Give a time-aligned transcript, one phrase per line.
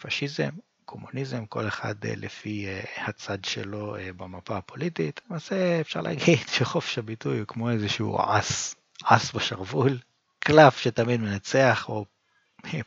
[0.00, 0.50] פשיזם,
[0.84, 2.66] קומוניזם, כל אחד לפי
[2.96, 5.20] הצד שלו במפה הפוליטית.
[5.30, 8.74] למעשה אפשר להגיד שחופש הביטוי הוא כמו איזשהו אס,
[9.04, 9.98] אס בשרוול,
[10.38, 12.04] קלף שתמיד מנצח, או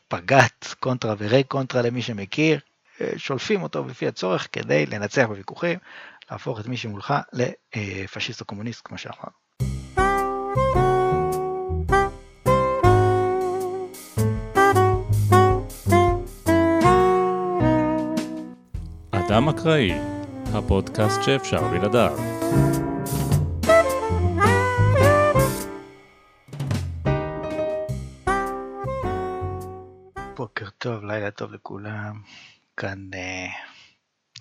[0.07, 2.59] פגת, קונטרה ורי קונטרה למי שמכיר,
[3.17, 5.79] שולפים אותו לפי הצורך כדי לנצח בוויכוחים,
[6.31, 7.13] להפוך את מי שמולך
[7.73, 9.31] לפשיסט או קומוניסט, כמו שאמרנו.
[19.31, 19.91] אדם אקראי,
[20.53, 22.17] הפודקאסט שאפשר בלעדיו.
[30.35, 32.21] בוקר טוב, לילה טוב לכולם.
[32.77, 33.47] כאן אה,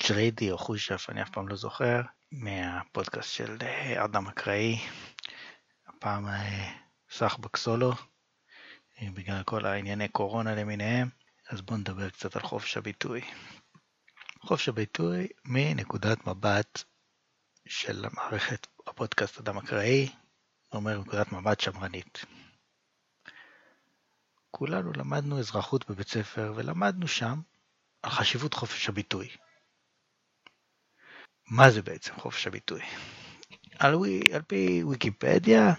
[0.08, 2.00] ג'ריידי או חושף, אני אף פעם לא זוכר,
[2.32, 4.78] מהפודקאסט של אה, אדם אקראי.
[5.88, 6.70] הפעם אה,
[7.10, 7.92] סחבק סולו,
[9.02, 11.08] בגלל כל הענייני קורונה למיניהם,
[11.50, 13.20] אז בואו נדבר קצת על חופש הביטוי.
[14.40, 16.82] חופש הביטוי מנקודת מבט
[17.68, 20.08] של מערכת הפודקאסט אדם אקראי,
[20.72, 22.24] אומר נקודת מבט שמרנית.
[24.50, 27.40] כולנו למדנו אזרחות בבית ספר ולמדנו שם
[28.02, 29.28] על חשיבות חופש הביטוי.
[31.50, 32.82] מה זה בעצם חופש הביטוי?
[33.78, 35.72] על, ווי, על פי ויקיפדיה,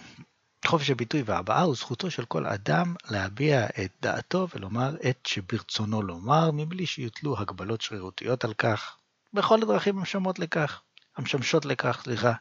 [0.65, 6.51] חופש הביטוי והבעה הוא זכותו של כל אדם להביע את דעתו ולומר את שברצונו לומר,
[6.53, 8.97] מבלי שיוטלו הגבלות שרירותיות על כך,
[9.33, 10.81] בכל הדרכים המשמעות לכך,
[11.17, 12.33] המשמשות לכך, סליחה,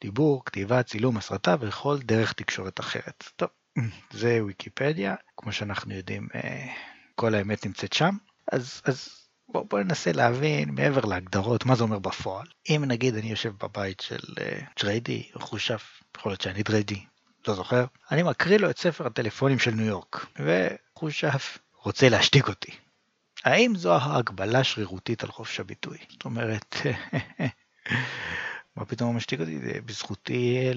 [0.00, 3.24] דיבור, כתיבה, צילום, הסרטה וכל דרך תקשורת אחרת.
[3.36, 3.48] טוב,
[4.10, 6.66] זה ויקיפדיה, כמו שאנחנו יודעים, אה,
[7.14, 8.16] כל האמת נמצאת שם.
[8.52, 9.08] אז, אז
[9.48, 12.46] בואו בוא ננסה להבין מעבר להגדרות מה זה אומר בפועל.
[12.68, 17.04] אם נגיד אני יושב בבית של אה, ג'ריידי או חושף, יכול להיות שאני דריידי,
[17.48, 22.70] לא זוכר, אני מקריא לו את ספר הטלפונים של ניו יורק, וחושף רוצה להשתיק אותי.
[23.44, 25.98] האם זו ההגבלה שרירותית על חופש הביטוי?
[26.10, 26.76] זאת אומרת,
[28.76, 29.58] מה פתאום משתיק אותי?
[29.58, 30.70] זה בזכותי,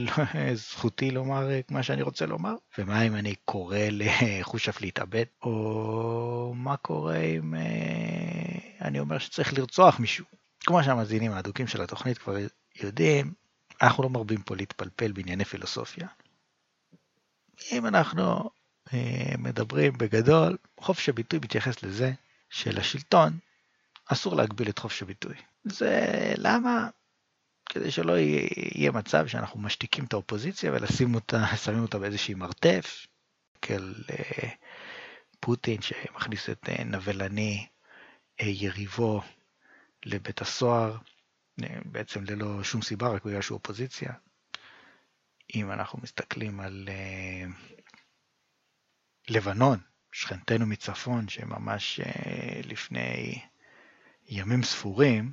[0.54, 2.56] זכותי לומר את מה שאני רוצה לומר?
[2.78, 5.26] ומה אם אני קורא לחושף להתאבד?
[5.44, 10.26] או מה קורה אם אה, אני אומר שצריך לרצוח מישהו?
[10.60, 12.36] כמו שהמאזינים האדוקים של התוכנית כבר
[12.82, 13.34] יודעים,
[13.82, 16.08] אנחנו לא מרבים פה להתפלפל בענייני פילוסופיה.
[17.72, 18.50] אם אנחנו
[18.94, 22.12] אה, מדברים בגדול, חופש הביטוי מתייחס לזה
[22.50, 23.38] שלשלטון
[24.06, 25.36] אסור להגביל את חופש הביטוי.
[25.64, 26.06] זה
[26.38, 26.90] למה?
[27.70, 31.46] כדי שלא יהיה מצב שאנחנו משתיקים את האופוזיציה ולשים אותה,
[31.80, 33.08] אותה באיזושהי מרתף,
[33.62, 34.50] כאל אה,
[35.40, 37.68] פוטין שמכניס את אה, נבלני
[38.40, 39.22] יריבו
[40.06, 40.98] לבית הסוהר,
[41.86, 44.14] בעצם ללא שום סיבה, רק בגלל שהוא אופוזיציה.
[45.56, 46.90] אם אנחנו מסתכלים על
[49.30, 49.80] לבנון,
[50.12, 52.00] שכנתנו מצפון, שממש
[52.64, 53.42] לפני
[54.28, 55.32] ימים ספורים,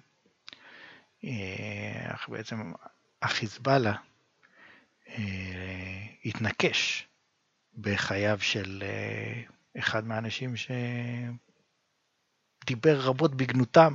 [1.25, 2.73] אה, בעצם
[3.23, 3.95] החיזבאללה
[5.09, 7.07] אה, התנקש
[7.79, 9.43] בחייו של אה,
[9.79, 10.55] אחד מהאנשים
[12.65, 13.95] שדיבר רבות בגנותם,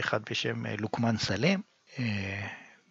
[0.00, 1.62] אחד בשם לוקמן סלים.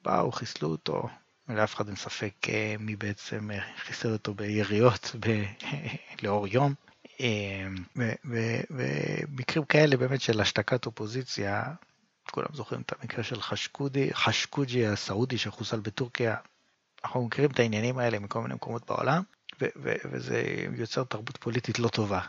[0.04, 1.10] באו, חיסלו אותו,
[1.56, 2.34] לאף אחד אין ספק
[2.80, 5.44] מי בעצם חיסל אותו ביריות ב...
[6.24, 6.74] לאור יום.
[8.26, 11.64] ומקרים כאלה באמת של השתקת אופוזיציה
[12.32, 16.36] כולם זוכרים את המקרה של חשקודי, חשקוג'י הסעודי שחוסל בטורקיה.
[17.04, 19.24] אנחנו מכירים את העניינים האלה מכל מיני מקומות בעולם,
[20.12, 20.44] וזה
[20.78, 22.22] יוצר תרבות פוליטית לא טובה,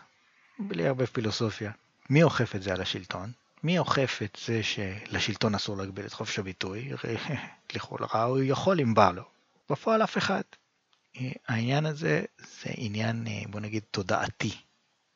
[0.58, 1.72] בלי הרבה פילוסופיה.
[2.10, 3.32] מי אוכף את זה על השלטון?
[3.62, 6.92] מי אוכף את זה שלשלטון אסור להגביל את חופש הביטוי?
[6.92, 7.16] הרי
[7.74, 9.22] לכאורה הוא יכול אם בא לו.
[9.70, 10.42] בפועל אף אחד.
[11.48, 14.52] העניין הזה זה עניין, בוא נגיד, תודעתי.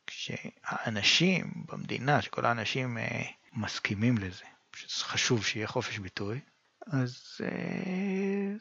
[0.06, 4.44] כשהאנשים במדינה, שכל האנשים אה, מסכימים לזה,
[4.76, 6.40] שחשוב שיהיה חופש ביטוי,
[6.86, 8.52] אז אה,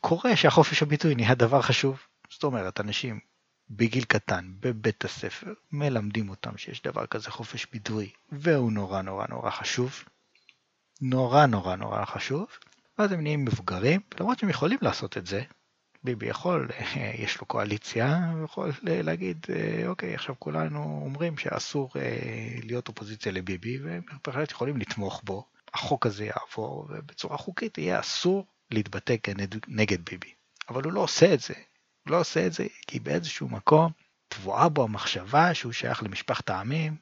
[0.00, 2.00] קורה שהחופש הביטוי נהיה דבר חשוב.
[2.30, 3.20] זאת אומרת, אנשים
[3.76, 9.50] בגיל קטן, בבית הספר, מלמדים אותם שיש דבר כזה חופש ביטוי, והוא נורא נורא נורא
[9.50, 10.04] חשוב.
[11.00, 12.46] נורא נורא נורא חשוב,
[12.98, 15.42] ואז הם נהיים מבוגרים, למרות שהם יכולים לעשות את זה.
[16.04, 16.68] ביבי יכול,
[17.24, 23.32] יש לו קואליציה, הוא יכול להגיד, אה, אוקיי, עכשיו כולנו אומרים שאסור אה, להיות אופוזיציה
[23.32, 25.46] לביבי, והם בהחלט יכולים לתמוך בו.
[25.74, 29.16] החוק הזה יעבור, ובצורה חוקית יהיה אסור להתבטא
[29.68, 30.34] נגד ביבי.
[30.68, 31.54] אבל הוא לא עושה את זה.
[32.06, 33.92] לא עושה את זה כי באיזשהו מקום
[34.28, 36.96] טבועה בו המחשבה שהוא שייך למשפחת העמים,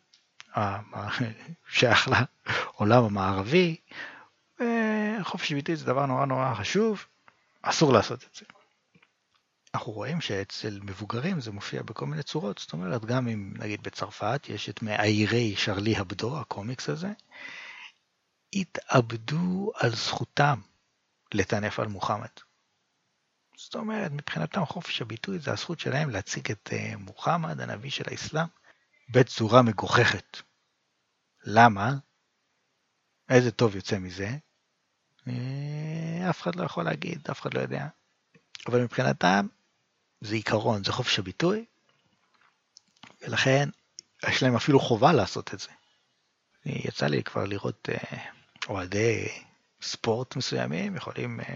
[1.76, 3.76] שייך לעולם המערבי,
[4.61, 7.06] וחופש ביטוי זה דבר נורא נורא חשוב,
[7.62, 8.44] אסור לעשות את זה.
[9.75, 14.47] אנחנו רואים שאצל מבוגרים זה מופיע בכל מיני צורות, זאת אומרת, גם אם נגיד בצרפת
[14.49, 17.12] יש את מאיירי שרלי הבדו, הקומיקס הזה,
[18.52, 20.61] התאבדו על זכותם
[21.35, 22.29] לטנף על מוחמד.
[23.65, 28.47] זאת אומרת, מבחינתם חופש הביטוי זה הזכות שלהם להציג את אה, מוחמד, הנביא של האסלאם,
[29.11, 30.37] בצורה מגוחכת.
[31.45, 31.95] למה?
[33.29, 34.31] איזה טוב יוצא מזה?
[35.29, 37.87] אה, אף אחד לא יכול להגיד, אף אחד לא יודע.
[38.67, 39.47] אבל מבחינתם
[40.21, 41.65] זה עיקרון, זה חופש הביטוי,
[43.21, 43.69] ולכן
[44.29, 45.69] יש להם אפילו חובה לעשות את זה.
[46.67, 48.19] יצא לי כבר לראות אה,
[48.69, 49.29] אוהדי
[49.83, 51.55] ספורט מסוימים יכולים אה,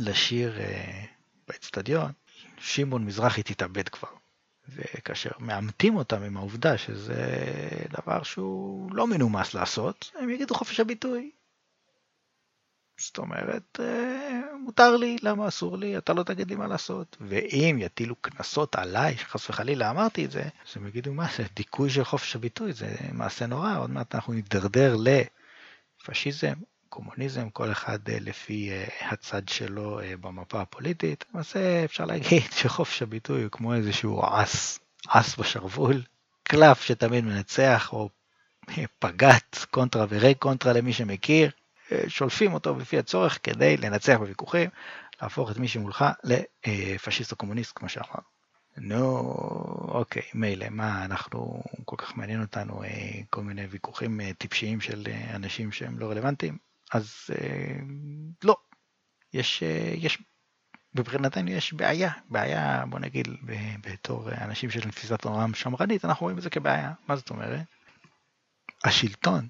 [0.00, 1.04] לשיר אה,
[1.48, 2.12] באצטדיון,
[2.58, 4.08] שמעון מזרחי תתאבד כבר.
[4.68, 7.24] וכאשר מאמתים אותם עם העובדה שזה
[7.90, 11.30] דבר שהוא לא מנומס לעשות, הם יגידו חופש הביטוי.
[13.00, 17.16] זאת אומרת, אה, מותר לי, למה אסור לי, אתה לא תגיד לי מה לעשות.
[17.20, 21.90] ואם יטילו קנסות עליי, שחס וחלילה אמרתי את זה, אז הם יגידו, מה זה, דיכוי
[21.90, 24.96] של חופש הביטוי, זה מעשה נורא, עוד מעט אנחנו נידרדר
[26.00, 26.54] לפשיזם,
[26.94, 31.24] קומוניזם, כל אחד אה, לפי אה, הצד שלו במפה הפוליטית.
[31.34, 36.02] למעשה אפשר להגיד שחופש הביטוי הוא כמו איזשהו אס, אס בשרוול,
[36.42, 38.08] קלף שתמיד מנצח, או
[38.98, 41.50] פגת, קונטרה ורי קונטרה למי שמכיר.
[42.08, 44.70] שולפים אותו לפי הצורך כדי לנצח בוויכוחים,
[45.22, 46.04] להפוך את מי שמולך
[46.64, 48.34] לפשיסט או קומוניסט, כמו שאמרנו.
[48.76, 49.18] נו,
[49.88, 55.04] אוקיי, מילא, מה, אנחנו, כל כך מעניין אותנו אה, כל מיני ויכוחים אה, טיפשיים של
[55.06, 56.73] אה, אנשים שהם לא רלוונטיים?
[56.92, 57.30] אז
[58.44, 58.56] לא.
[59.32, 59.62] יש,
[59.96, 60.22] יש,
[60.94, 63.28] מבחינתנו יש בעיה, בעיה, בוא נגיד,
[63.80, 66.92] בתור אנשים של תפיסת עולם שמרנית, אנחנו רואים את זה כבעיה.
[67.08, 67.66] מה זאת אומרת?
[68.84, 69.48] השלטון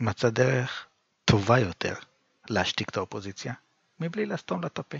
[0.00, 0.86] מצא דרך
[1.24, 1.94] טובה יותר
[2.50, 3.54] להשתיק את האופוזיציה,
[4.00, 4.98] מבלי לסתום לה את הפה.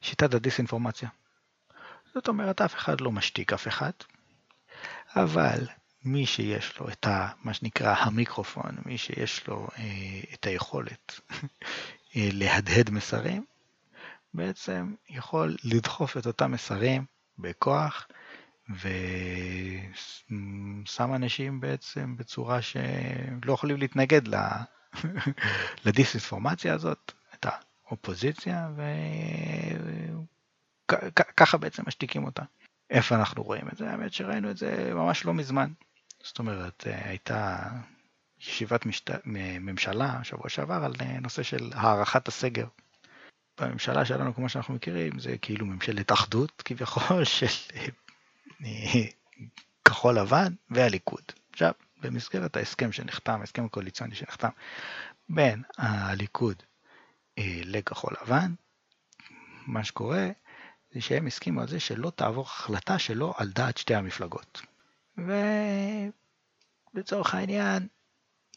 [0.00, 1.08] שיטת הדיסאינפורמציה.
[2.14, 3.90] זאת אומרת, אף אחד לא משתיק אף אחד,
[5.16, 5.66] אבל
[6.04, 11.20] מי שיש לו את ה, מה שנקרא המיקרופון, מי שיש לו אה, את היכולת
[12.16, 13.44] אה, להדהד מסרים,
[14.34, 17.04] בעצם יכול לדחוף את אותם מסרים
[17.38, 18.08] בכוח,
[18.70, 19.94] ושם
[21.14, 24.22] אנשים בעצם בצורה שלא יכולים להתנגד
[25.84, 27.46] לדיסאינפורמציה הזאת, את
[27.86, 28.68] האופוזיציה,
[30.88, 32.42] וככה בעצם משתיקים אותה.
[32.90, 33.90] איפה אנחנו רואים את זה?
[33.90, 35.72] האמת שראינו את זה ממש לא מזמן.
[36.24, 37.58] זאת אומרת, הייתה
[38.40, 39.10] ישיבת משת...
[39.60, 42.66] ממשלה שבוע שעבר על נושא של הארכת הסגר.
[43.60, 47.46] בממשלה שלנו, כמו שאנחנו מכירים, זה כאילו ממשלת אחדות כביכול של
[49.84, 51.22] כחול לבן והליכוד.
[51.52, 54.48] עכשיו, במסגרת ההסכם שנחתם, ההסכם הקואליציוני שנחתם
[55.28, 56.62] בין הליכוד
[57.38, 58.54] אה, לכחול לבן,
[59.66, 60.28] מה שקורה
[60.92, 64.62] זה שהם הסכימו על זה שלא תעבור החלטה שלו על דעת שתי המפלגות.
[66.94, 67.86] ולצורך העניין,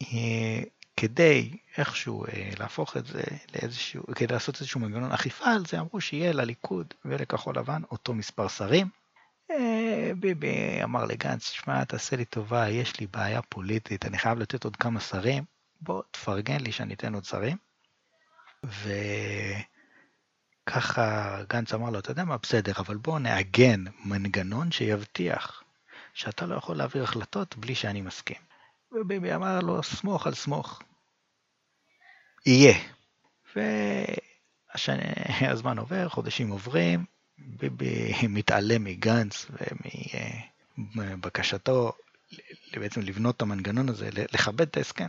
[0.03, 0.63] אה,
[0.97, 3.23] כדי איכשהו אה, להפוך את זה
[3.55, 8.47] לאיזשהו, כדי לעשות איזשהו מנגנון אכיפה על זה, אמרו שיהיה לליכוד ולכחול לבן אותו מספר
[8.47, 8.87] שרים,
[9.51, 14.63] אה, ביבי אמר לגנץ, שמע, תעשה לי טובה, יש לי בעיה פוליטית, אני חייב לתת
[14.63, 15.43] עוד כמה שרים,
[15.81, 17.57] בוא תפרגן לי שאני אתן עוד שרים.
[20.67, 25.63] וככה גנץ אמר לו, אתה יודע מה, בסדר, אבל בוא נעגן מנגנון שיבטיח
[26.17, 28.37] שאתה לא יכול להעביר החלטות בלי שאני מסכים.
[28.91, 30.81] וביבי אמר לו, סמוך על סמוך.
[32.45, 32.77] יהיה.
[35.41, 37.05] והזמן עובר, חודשים עוברים,
[37.37, 39.45] ביבי מתעלם מגנץ
[40.77, 41.91] ומבקשתו
[42.73, 45.07] בעצם לבנות את המנגנון הזה, לכבד את ההסכם.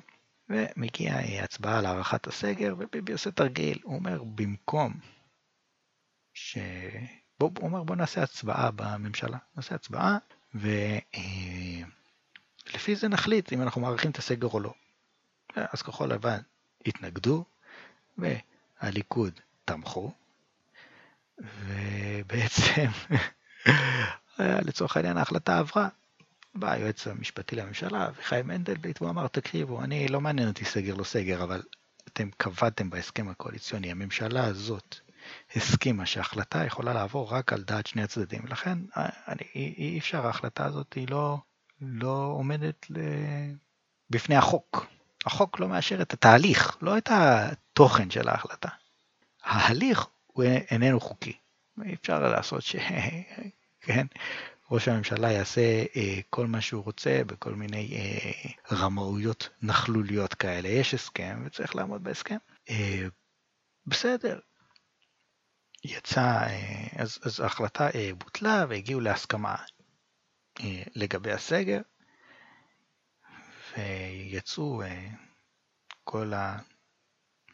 [0.49, 4.93] ומגיעה הצבעה על הארכת הסגר, וביבי עושה תרגיל, הוא אומר במקום
[6.35, 6.59] ש...
[7.41, 10.19] בוא, הוא אומר בוא נעשה הצבעה בממשלה, נעשה הצבעה,
[10.55, 11.87] ולפי
[12.97, 14.75] זה נחליט אם אנחנו מאריכים את הסגר או לא.
[15.57, 16.39] אז כחול לבן
[16.87, 17.45] התנגדו,
[18.19, 20.13] והליכוד תמכו,
[21.39, 22.87] ובעצם
[24.67, 25.89] לצורך העניין ההחלטה עברה.
[26.55, 31.05] בא היועץ המשפטי לממשלה, אביחי מנדלבליט, והוא אמר, תקריבו, אני לא מעניין אותי סגר לא
[31.05, 31.63] סגר, אבל
[32.09, 34.97] אתם קבעתם בהסכם הקואליציוני, הממשלה הזאת
[35.57, 40.93] הסכימה שההחלטה יכולה לעבור רק על דעת שני הצדדים, לכן אני, אי אפשר, ההחלטה הזאת
[40.93, 41.39] היא לא,
[41.81, 42.99] לא עומדת ל...
[44.11, 44.87] בפני החוק.
[45.27, 48.69] החוק לא מאשר את התהליך, לא את התוכן של ההחלטה.
[49.45, 51.37] ההליך הוא איננו חוקי.
[51.85, 52.77] אי אפשר לעשות ש...
[53.87, 54.07] כן,
[54.71, 60.69] ראש הממשלה יעשה אה, כל מה שהוא רוצה בכל מיני אה, רמאויות נכלוליות כאלה.
[60.69, 62.37] יש הסכם וצריך לעמוד בהסכם.
[62.71, 63.07] אה,
[63.87, 64.39] בסדר.
[65.85, 66.47] יצא,
[66.97, 69.57] אז, אז ההחלטה בוטלה והגיעו להסכמה
[70.95, 71.81] לגבי הסגר,
[73.77, 74.83] ויצאו
[76.05, 76.33] כל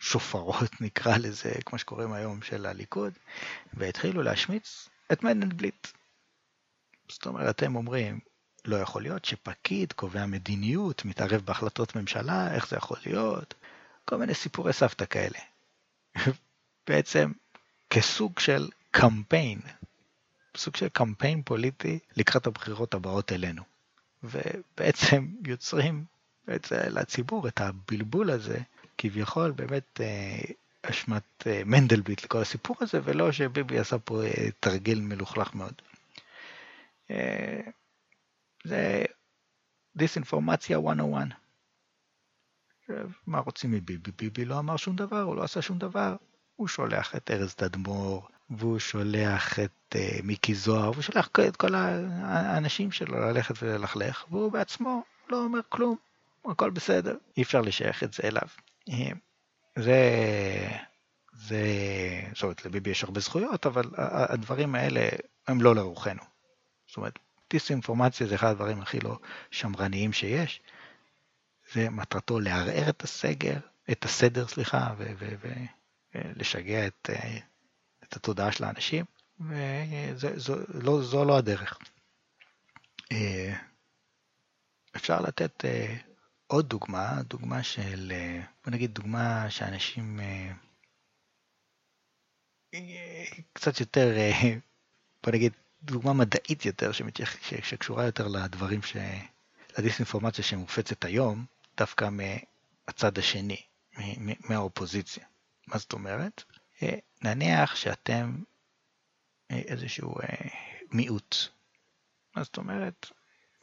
[0.01, 3.13] השופרות, נקרא לזה, כמו שקוראים היום, של הליכוד,
[3.75, 5.87] והתחילו להשמיץ את מנדלבליט.
[7.09, 8.21] זאת אומרת, הם אומרים,
[8.65, 13.55] לא יכול להיות שפקיד קובע מדיניות, מתערב בהחלטות ממשלה, איך זה יכול להיות?
[14.05, 15.39] כל מיני סיפורי סבתא כאלה.
[16.89, 17.33] בעצם
[17.91, 19.61] כסוג של קמפיין,
[20.57, 23.63] סוג של קמפיין פוליטי לקראת הבחירות הבאות אלינו.
[24.23, 26.05] ובעצם יוצרים
[26.47, 28.59] בעצם לציבור את הבלבול הזה,
[28.99, 30.41] כביכול באמת אה,
[30.83, 35.75] אשמת אה, מנדלבליט לכל הסיפור הזה, ולא שביבי עשה פה אה, תרגיל מלוכלך מאוד.
[38.65, 39.05] זה
[39.97, 41.29] דיסאינפורמציה 101.
[43.27, 44.13] מה רוצים מביבי?
[44.19, 46.17] ביבי לא אמר שום דבר, הוא לא עשה שום דבר.
[46.57, 51.75] הוא שולח את ארז תדמור, והוא שולח את uh, מיקי זוהר, והוא שולח את כל
[51.75, 55.97] האנשים שלו ללכת וללכלך, והוא בעצמו לא אומר כלום,
[56.45, 58.49] הכל בסדר, אי אפשר לשייך את זה אליו.
[58.89, 59.11] אה,
[59.79, 60.01] זה,
[61.33, 61.65] זה,
[62.35, 65.09] זאת אומרת, לביבי יש הרבה זכויות, אבל הדברים האלה
[65.47, 66.23] הם לא לרוחנו.
[66.87, 67.19] זאת אומרת,
[67.51, 69.19] דיסאינפורמציה זה אחד הדברים הכי לא
[69.51, 70.61] שמרניים שיש.
[71.73, 73.57] זה מטרתו לערער את הסגר,
[73.91, 74.95] את הסדר, סליחה,
[76.15, 77.11] ולשגע את,
[78.05, 79.05] את התודעה של האנשים,
[79.41, 81.79] וזו לא, זו לא הדרך.
[84.97, 85.65] אפשר לתת
[86.47, 88.13] עוד דוגמה, דוגמה של,
[88.65, 90.21] בוא נגיד דוגמה שאנשים
[93.53, 94.17] קצת יותר,
[95.25, 95.53] בוא נגיד
[95.83, 96.91] דוגמה מדעית יותר,
[97.63, 98.97] שקשורה יותר לדברים, ש...
[99.79, 101.45] לדיסאינפורמציה שמופצת היום,
[101.77, 103.63] דווקא מהצד השני,
[104.49, 105.25] מהאופוזיציה.
[105.67, 106.45] מה זאת אומרת?
[106.83, 108.37] אה, נניח שאתם
[109.51, 110.49] אה, איזשהו אה,
[110.93, 111.37] מיעוט.
[112.37, 113.11] מה זאת אומרת?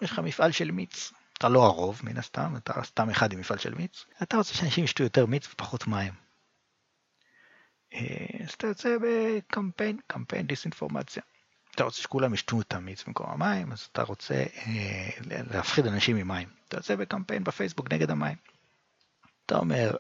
[0.01, 1.11] יש לך מפעל של מיץ.
[1.37, 4.05] אתה לא הרוב, מן הסתם, אתה סתם אחד עם מפעל של מיץ.
[4.23, 6.13] אתה רוצה שאנשים ישתו יותר מיץ ופחות מים.
[8.43, 11.23] אז אתה יוצא בקמפיין, קמפיין דיסאינפורמציה.
[11.75, 14.43] אתה רוצה שכולם ישתו את המיץ במקום המים, אז אתה רוצה
[15.27, 16.49] להפחיד אנשים ממים.
[16.67, 18.35] אתה יוצא בקמפיין בפייסבוק נגד המים.
[19.45, 19.95] אתה אומר,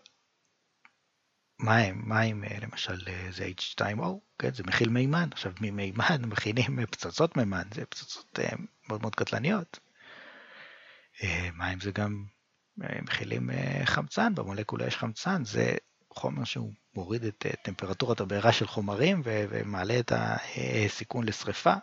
[1.61, 4.05] מים, מים אה, למשל אה, זה H2O,
[4.39, 8.49] כן, זה מכיל מימן, עכשיו ממימן מכינים פצצות מימן, זה פצצות אה,
[8.89, 9.79] מאוד מאוד קטלניות.
[11.23, 12.25] אה, מים זה גם
[12.83, 15.73] אה, מכילים אה, חמצן, במולקולה יש חמצן, זה
[16.13, 21.73] חומר שהוא מוריד את טמפרטורת הבעירה של חומרים ומעלה את הסיכון לשריפה.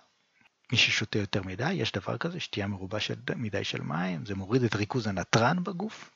[0.72, 4.62] מי ששותה יותר מדי, יש דבר כזה, שתייה מרובה של, מדי של מים, זה מוריד
[4.62, 6.10] את ריכוז הנתרן בגוף,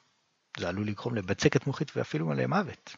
[0.58, 2.96] זה עלול לגרום לבצקת מוחית ואפילו למוות.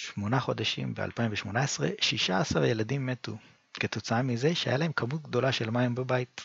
[0.00, 3.38] שמונה חודשים ב-2018, 16 ילדים מתו
[3.74, 6.44] כתוצאה מזה שהיה להם כמות גדולה של מים בבית.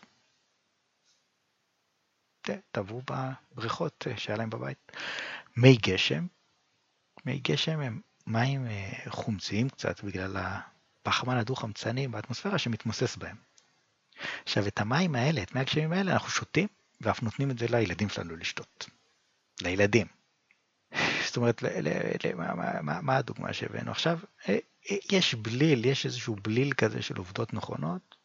[2.72, 4.92] טבעו בבריכות אה, שהיה להם בבית.
[5.58, 6.26] מי גשם,
[7.26, 13.38] מי גשם הם מים אה, חומציים קצת בגלל הפחמן הדו-חמצני באטמוספירה שמתמוסס בהם.
[14.44, 16.68] עכשיו את המים האלה, את מי הגשמים האלה אנחנו שותים
[17.02, 18.90] ואף נותנים את זה לילדים שלנו לשתות.
[19.62, 20.15] לילדים.
[21.36, 21.90] זאת אומרת, ל, ל,
[22.24, 24.20] ל, מה, מה, מה, מה הדוגמה שהבאנו עכשיו?
[24.50, 24.58] אה,
[25.12, 28.16] יש בליל, יש איזשהו בליל כזה של עובדות נכונות,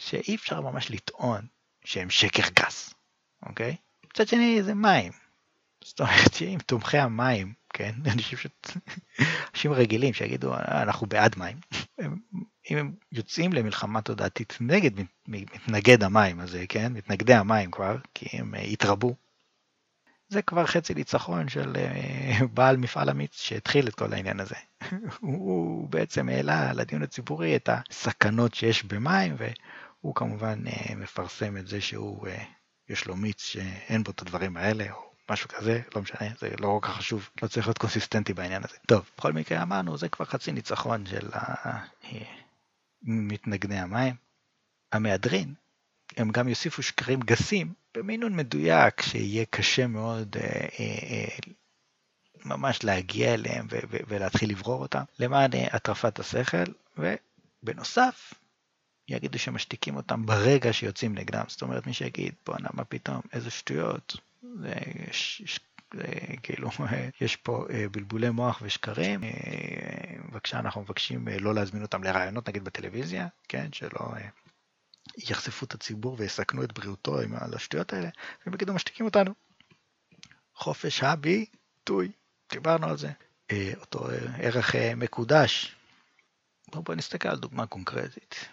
[0.00, 1.46] שאי אפשר ממש לטעון
[1.84, 2.94] שהם שקר גס.
[3.42, 3.76] אוקיי?
[4.04, 5.12] מצד שני זה מים.
[5.84, 8.46] זאת אומרת שאם תומכי המים, כן, אנשים, ש...
[9.54, 11.56] אנשים רגילים שיגידו אה, אנחנו בעד מים,
[12.70, 14.90] אם הם יוצאים למלחמה תודעתית נגד
[15.28, 19.14] מתנגד המים הזה, כן, מתנגדי המים כבר, כי הם אה, התרבו,
[20.28, 24.54] זה כבר חצי ניצחון של אה, בעל מפעל אמיץ שהתחיל את כל העניין הזה.
[25.20, 30.58] הוא בעצם העלה לדיון הציבורי את הסכנות שיש במים, והוא כמובן
[30.96, 32.28] מפרסם את זה שהוא
[32.88, 36.78] יש לו מיץ שאין בו את הדברים האלה, או משהו כזה, לא משנה, זה לא
[36.80, 38.76] כל כך חשוב, לא צריך להיות קונסיסטנטי בעניין הזה.
[38.86, 41.30] טוב, בכל מקרה אמרנו, זה כבר חצי ניצחון של
[43.02, 44.14] מתנגני המים.
[44.92, 45.54] המהדרין,
[46.16, 51.36] הם גם יוסיפו שקרים גסים במינון מדויק, שיהיה קשה מאוד אה, אה, אה,
[52.44, 53.66] ממש להגיע אליהם
[54.08, 56.64] ולהתחיל לברור אותם, למען הטרפת השכל,
[56.98, 58.34] ובנוסף,
[59.08, 61.44] יגידו שמשתיקים אותם ברגע שיוצאים נגדם.
[61.48, 64.16] זאת אומרת, מי שיגיד, בואנה, מה פתאום, איזה שטויות,
[64.60, 64.74] זה,
[65.08, 65.60] יש, יש,
[65.94, 66.04] זה,
[66.42, 66.70] כאילו,
[67.20, 69.24] יש פה אה, בלבולי מוח ושקרים.
[69.24, 69.30] אה,
[70.30, 74.00] בבקשה, אנחנו מבקשים אה, לא להזמין אותם לראיונות, נגיד בטלוויזיה, כן, שלא
[75.16, 78.08] יחשפו את הציבור ויסכנו את בריאותו עם השטויות האלה,
[78.46, 79.34] והם יגידו, משתיקים אותנו.
[80.54, 82.12] חופש הביטוי,
[82.50, 83.10] דיברנו על זה.
[83.50, 84.08] אה, אותו
[84.38, 85.76] ערך מקודש.
[86.70, 88.48] בואו בוא נסתכל על דוגמה קונקרטית.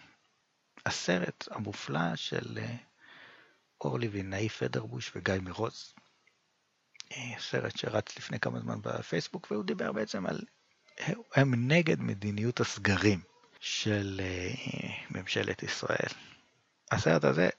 [0.86, 2.60] הסרט המופלא של
[3.81, 5.93] אורלי וינאי פדרבוש וגיא מרוז.
[7.39, 10.39] סרט שרץ לפני כמה זמן בפייסבוק והוא דיבר בעצם על,
[11.36, 13.22] הם נגד מדיניות הסגרים
[13.60, 14.22] של
[15.10, 16.10] ממשלת ישראל.
[16.94, 17.50] הסרט הזה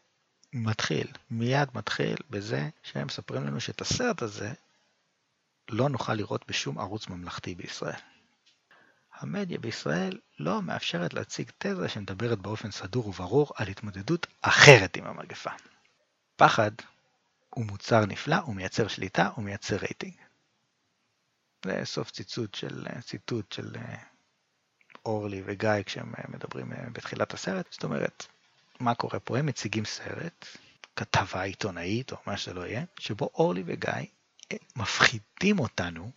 [0.52, 4.52] מתחיל, מיד מתחיל בזה שהם מספרים לנו שאת הסרט הזה
[5.68, 8.00] לא נוכל לראות בשום ערוץ ממלכתי בישראל.
[9.14, 15.50] המדיה בישראל לא מאפשרת להציג תזה שמדברת באופן סדור וברור על התמודדות אחרת עם המגפה.
[16.36, 16.70] פחד
[17.50, 20.14] הוא מוצר נפלא, הוא מייצר שליטה, הוא מייצר רייטינג.
[21.64, 23.96] זה סוף ציטוט של, ציטוט של אה,
[25.06, 27.72] אורלי וגיא כשהם מדברים אה, בתחילת הסרט.
[27.72, 28.26] זאת אומרת,
[28.80, 29.38] מה קורה פה?
[29.38, 30.46] הם מציגים סרט,
[30.96, 33.92] כתבה עיתונאית או מה שזה לא יהיה, שבו אורלי וגיא
[34.76, 36.10] מפחידים אותנו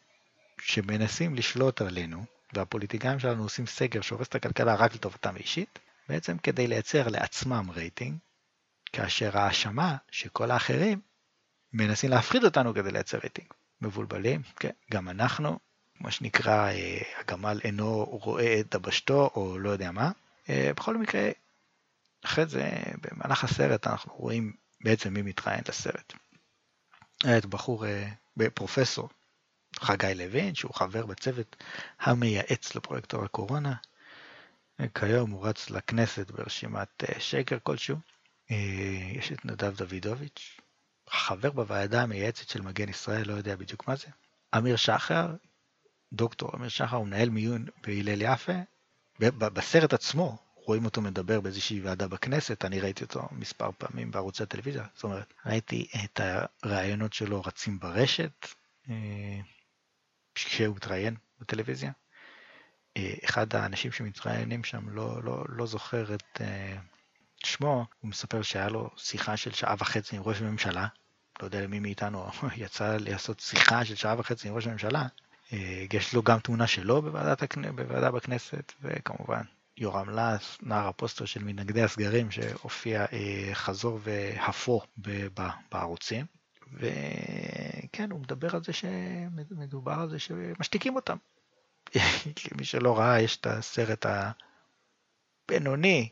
[0.62, 6.68] שמנסים לשלוט עלינו, והפוליטיקאים שלנו עושים סגר שהורס את הכלכלה רק לטובתם האישית, בעצם כדי
[6.68, 8.18] לייצר לעצמם רייטינג,
[8.94, 11.00] כאשר האשמה שכל האחרים
[11.74, 13.48] מנסים להפחיד אותנו כדי לייצר רייטינג.
[13.82, 15.60] מבולבלים, כן, גם אנחנו,
[16.00, 20.12] מה שנקרא, אה, הגמל אינו רואה את דבשתו או לא יודע מה.
[20.50, 21.30] אה, בכל מקרה,
[22.26, 22.70] אחרי זה,
[23.02, 26.14] במהלך הסרט אנחנו רואים בעצם מי מתראיין לסרט.
[27.38, 28.10] את בחור, אה,
[28.54, 29.10] פרופסור
[29.80, 31.56] חגי לוין, שהוא חבר בצוות
[32.00, 33.74] המייעץ לפרויקטור הקורונה.
[34.96, 37.98] כיום הוא רץ לכנסת ברשימת אה, שקר כלשהו.
[38.52, 38.56] אה,
[39.14, 40.60] יש את נדב דוידוביץ',
[41.10, 44.08] חבר בוועדה המייעצת של מגן ישראל, לא יודע בדיוק מה זה.
[44.58, 45.36] אמיר שחר,
[46.14, 48.54] דוקטור אמיר שחר, הוא מנהל מיון בהלל יפה.
[49.20, 54.86] בסרט עצמו רואים אותו מדבר באיזושהי ועדה בכנסת, אני ראיתי אותו מספר פעמים בערוצי הטלוויזיה,
[54.96, 56.22] זאת אומרת, ראיתי את
[56.64, 58.48] הרעיונות שלו רצים ברשת,
[58.90, 59.40] אה,
[60.36, 61.92] כשהוא מתראיין בטלוויזיה.
[62.98, 66.78] אה, אחד האנשים שמתראיינים שם, לא, לא, לא זוכר את אה,
[67.44, 70.88] שמו, הוא מספר שהיה לו שיחה של שעה וחצי עם ראש הממשלה,
[71.42, 75.08] לא יודע למי מאיתנו יצא לעשות שיחה של שעה וחצי עם ראש הממשלה,
[75.94, 79.42] יש לו גם תמונה שלו בוועדת, בוועדה בכנסת, וכמובן
[79.77, 84.87] יורם לס, נער הפוסטר של מתנגדי הסגרים, שהופיע אה, חזור והפוך
[85.72, 86.25] בערוצים.
[86.74, 91.18] וכן, הוא מדבר על זה שמדובר על זה שמשתיקים אותם.
[92.51, 94.05] למי שלא ראה, יש את הסרט
[95.46, 96.09] הבינוני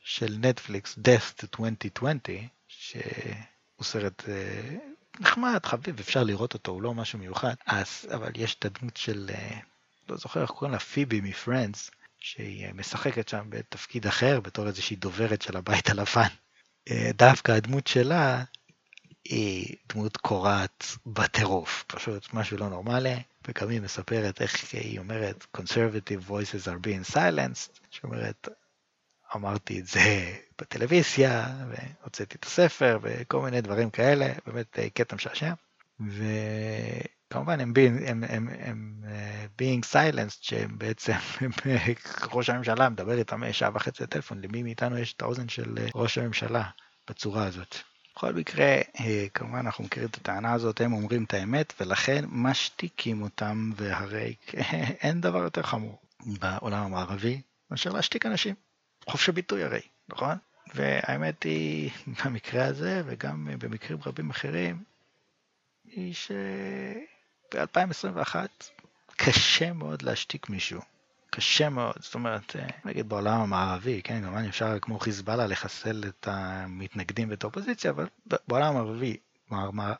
[0.00, 2.94] של נטפליקס, Death to 2020, שהוא
[3.82, 4.76] סרט אה,
[5.20, 7.54] נחמד, חביב, אפשר לראות אותו, הוא לא משהו מיוחד.
[7.66, 9.58] אז, אבל יש את הדמות של, אה,
[10.08, 11.90] לא זוכר איך קוראים לה, פיבי מפרנדס,
[12.24, 16.28] שהיא משחקת שם בתפקיד אחר, בתור איזושהי דוברת של הבית הלבן.
[16.90, 18.44] אה, דווקא הדמות שלה
[19.24, 23.16] היא דמות קורעת בטירוף, פשוט משהו לא נורמלי,
[23.48, 28.48] וגם היא מספרת איך היא אומרת conservative voices are being silenced, שאומרת
[29.36, 35.52] אמרתי את זה בטלוויזיה, והוצאתי את הספר וכל מיני דברים כאלה, באמת אה, קטע משעשע.
[37.30, 37.72] כמובן הם,
[38.06, 39.03] הם, הם, הם uh,
[39.62, 41.12] being silenced, שבעצם
[42.32, 46.18] ראש הממשלה מדבר איתם שעה וחצי לטלפון, למי מאיתנו יש את האוזן של אה, ראש
[46.18, 46.62] הממשלה
[47.08, 47.76] בצורה הזאת.
[48.16, 53.22] בכל מקרה, אה, כמובן אנחנו מכירים את הטענה הזאת, הם אומרים את האמת, ולכן משתיקים
[53.22, 54.34] אותם, והרי
[55.02, 57.40] אין דבר יותר חמור בעולם המערבי
[57.70, 58.54] מאשר להשתיק אנשים.
[59.08, 60.36] חופש הביטוי הרי, נכון?
[60.74, 61.90] והאמת היא,
[62.24, 64.82] במקרה הזה, וגם במקרים רבים אחרים,
[65.84, 68.36] היא שב-2021
[69.16, 70.80] קשה מאוד להשתיק מישהו.
[71.30, 76.28] קשה מאוד, זאת אומרת, אה, נגיד בעולם המערבי, כן, כמובן אפשר כמו חיזבאללה לחסל את
[76.30, 78.06] המתנגדים ואת האופוזיציה, אבל
[78.48, 79.16] בעולם המערבי,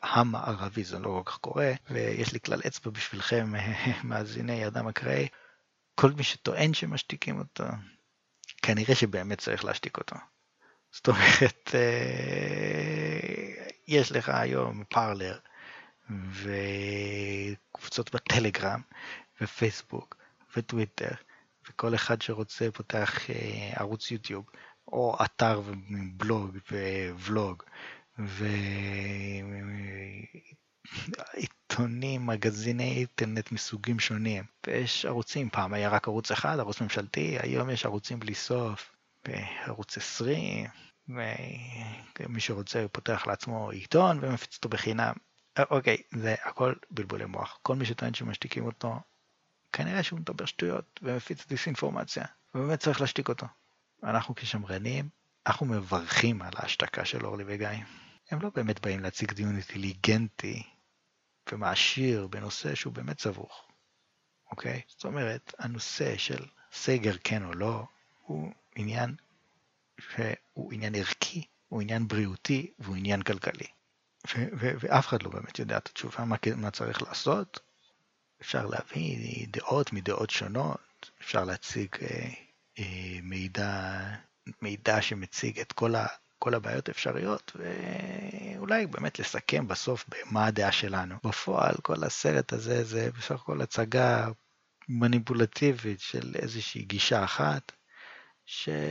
[0.01, 3.53] המערבי זה לא כל כך קורה, ויש לי כלל אצבע בשבילכם,
[4.03, 5.27] מאזיני אדם אקראי,
[5.95, 7.63] כל מי שטוען שמשתיקים אותו,
[8.61, 10.15] כנראה שבאמת צריך להשתיק אותו.
[10.91, 15.37] זאת אומרת, אה, יש לך היום פארלר,
[16.09, 18.81] וקבוצות בטלגרם
[19.41, 20.15] ופייסבוק
[20.57, 21.11] וטוויטר
[21.69, 24.45] וכל אחד שרוצה פותח אה, ערוץ יוטיוב
[24.87, 26.57] או אתר ובלוג
[27.15, 27.63] וולוג
[31.33, 34.43] ועיתונים, מגזיני אינטרנט מסוגים שונים.
[34.67, 38.91] ויש ערוצים, פעם היה רק ערוץ אחד, ערוץ ממשלתי, היום יש ערוצים בלי סוף
[39.25, 40.67] בערוץ 20
[42.19, 45.13] ומי שרוצה פותח לעצמו עיתון ומפיץ אותו בחינם
[45.69, 47.59] אוקיי, זה הכל בלבולי מוח.
[47.61, 48.99] כל מי שטוען שמשתיקים אותו,
[49.73, 53.45] כנראה שהוא מדבר שטויות ומפיץ דיסאינפורמציה, ובאמת צריך להשתיק אותו.
[54.03, 55.09] אנחנו כשמרנים,
[55.47, 57.67] אנחנו מברכים על ההשתקה של אורלי וגיא.
[58.31, 60.63] הם לא באמת באים להציג דיון אינטליגנטי
[61.51, 63.67] ומעשיר בנושא שהוא באמת סבוך.
[64.51, 64.81] אוקיי?
[64.87, 67.83] זאת אומרת, הנושא של סגר כן או לא,
[68.21, 69.15] הוא עניין
[69.99, 73.67] שהוא עניין ערכי, הוא עניין בריאותי והוא עניין כלכלי.
[74.57, 77.59] ואף אחד לא באמת יודע את התשובה מה, מה צריך לעשות.
[78.41, 82.29] אפשר להביא דעות מדעות שונות, אפשר להציג אה,
[82.79, 83.99] אה, מידע,
[84.61, 86.05] מידע שמציג את כל, ה,
[86.39, 91.15] כל הבעיות האפשריות, ואולי באמת לסכם בסוף במה הדעה שלנו.
[91.23, 94.27] בפועל, כל הסרט הזה זה בסך הכל הצגה
[94.89, 97.71] מניפולטיבית של איזושהי גישה אחת,
[98.45, 98.85] שזה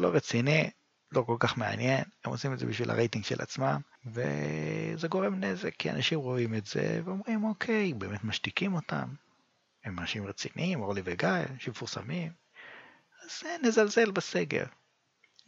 [0.00, 0.70] לא רציני,
[1.12, 5.74] לא כל כך מעניין, הם עושים את זה בשביל הרייטינג של עצמם, וזה גורם נזק,
[5.78, 9.08] כי אנשים רואים את זה ואומרים, אוקיי, באמת משתיקים אותם,
[9.84, 12.32] הם אנשים רציניים, אורלי וגיא, אנשים מפורסמים,
[13.24, 14.64] אז נזלזל בסגר.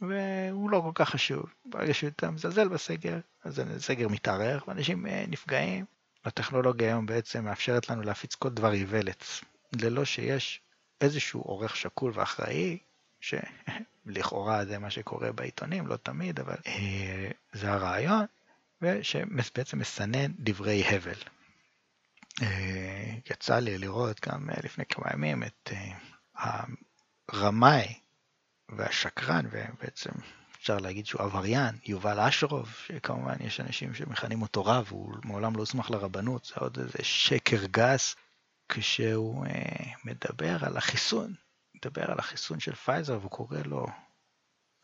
[0.01, 1.43] והוא לא כל כך חשוב.
[1.65, 5.85] ברגע שאתה מזלזל בסגר, אז הסגר מתארך ואנשים אה, נפגעים.
[6.25, 9.25] הטכנולוגיה היום בעצם מאפשרת לנו להפיץ כל דבר איוולת,
[9.81, 10.61] ללא שיש
[11.01, 12.77] איזשהו עורך שקול ואחראי,
[14.05, 18.25] שלכאורה זה מה שקורה בעיתונים, לא תמיד, אבל אה, זה הרעיון,
[18.81, 21.19] ושבעצם מסנן דברי הבל.
[22.41, 26.63] אה, יצא לי לראות גם אה, לפני כמה ימים את אה,
[27.29, 27.93] הרמאי
[28.69, 30.11] והשקרן, ובעצם
[30.61, 35.59] אפשר להגיד שהוא עבריין, יובל אשרוב, שכמובן יש אנשים שמכנים אותו רב, הוא מעולם לא
[35.59, 38.15] הוסמך לרבנות, זה עוד איזה שקר גס,
[38.69, 41.33] כשהוא אה, מדבר על החיסון,
[41.85, 43.85] מדבר על החיסון של פייזר והוא קורא לו,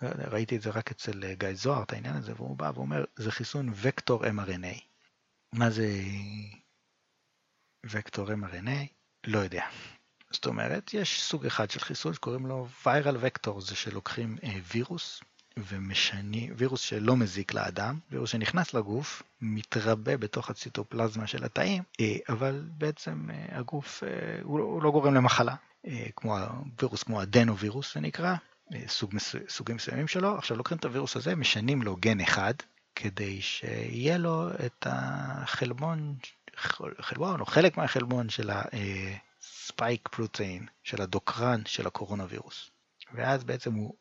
[0.02, 3.70] ראיתי את זה רק אצל גיא זוהר, את העניין הזה, והוא בא ואומר, זה חיסון
[3.74, 4.82] וקטור mRNA.
[5.54, 5.88] מה זה
[7.86, 8.88] וקטור mRNA?
[9.28, 9.66] לא יודע.
[10.32, 15.22] זאת אומרת, יש סוג אחד של חיסון שקוראים לו viral vector, זה שלוקחים אה, וירוס
[15.58, 22.66] ומשנים, וירוס שלא מזיק לאדם, וירוס שנכנס לגוף, מתרבה בתוך הציטופלזמה של התאים, אה, אבל
[22.78, 25.56] בעצם אה, הגוף אה, הוא, לא, הוא לא גורם למחלה,
[26.16, 26.38] כמו
[26.82, 28.36] וירוס כמו הדנווירוס זה נקרא,
[28.88, 29.14] סוג,
[29.50, 30.38] סוגים מסוימים שלו.
[30.38, 32.54] עכשיו לוקחים את הווירוס הזה, משנים לו גן אחד,
[32.96, 36.16] כדי שיהיה לו את החלבון,
[37.00, 42.70] חלבון או חלק מהחלבון של הספייק פרוטאין, של הדוקרן של הקורונה וירוס.
[43.14, 43.96] ואז בעצם הוא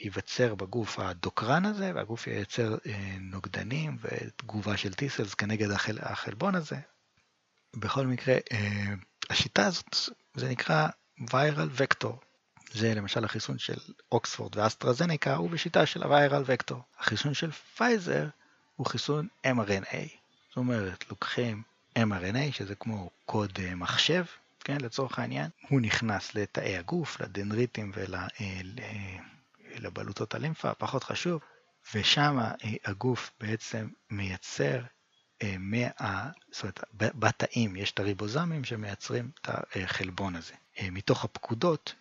[0.00, 6.76] ייווצר בגוף הדוקרן הזה, והגוף ייצר אה, נוגדנים ותגובה של טיסלס כנגד החל, החלבון הזה.
[7.76, 8.94] בכל מקרה, אה,
[9.30, 9.96] השיטה הזאת,
[10.34, 10.88] זה נקרא
[11.20, 12.12] viral vector.
[12.72, 13.78] זה למשל החיסון של
[14.12, 16.74] אוקספורד ואסטרזניקה הוא בשיטה של ה-viral.
[16.98, 18.28] החיסון של פייזר
[18.76, 20.08] הוא חיסון mRNA.
[20.48, 21.62] זאת אומרת, לוקחים
[21.98, 24.24] mRNA, שזה כמו קוד אה, מחשב,
[24.60, 28.14] כן, לצורך העניין, הוא נכנס לתאי הגוף, לדנריטים ול...
[29.76, 31.40] לבלוטות הלימפה, פחות חשוב,
[31.94, 32.52] ושם אה,
[32.84, 34.93] הגוף בעצם מייצר אה,
[35.58, 36.30] מה...
[36.50, 40.54] זאת אומרת, בתאים יש את הריבוזמים שמייצרים את החלבון הזה.
[40.78, 41.94] אה, מתוך הפקודות,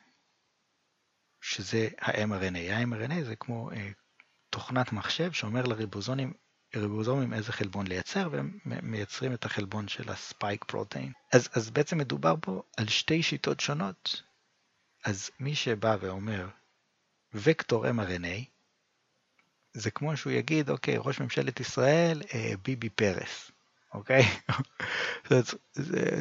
[1.41, 2.73] שזה ה-mRNA.
[2.73, 3.69] ה-mRNA זה כמו
[4.49, 6.33] תוכנת מחשב שאומר לריבוזומים
[6.75, 11.11] ריבוזומים איזה חלבון לייצר, והם מייצרים את החלבון של הספייק פרוטאין.
[11.33, 14.23] אז, אז בעצם מדובר פה על שתי שיטות שונות.
[15.05, 16.47] אז מי שבא ואומר
[17.33, 18.52] וקטור mRNA,
[19.73, 23.51] זה כמו שהוא יגיד, אוקיי, ראש ממשלת ישראל, אה, ביבי פרס,
[23.93, 24.23] אוקיי?
[25.29, 25.41] זה,
[25.73, 26.19] זה,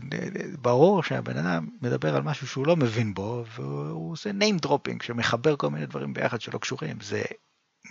[0.59, 5.57] ברור שהבן אדם מדבר על משהו שהוא לא מבין בו, והוא עושה name dropping, שמחבר
[5.57, 7.01] כל מיני דברים ביחד שלא קשורים.
[7.01, 7.23] זה,